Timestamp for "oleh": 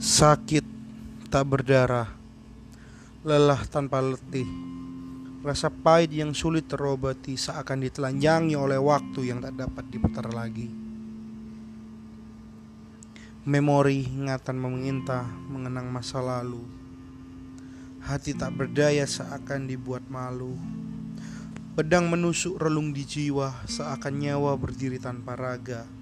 8.56-8.80